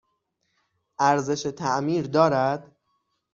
[0.99, 2.75] ارزش تعمیر دارد؟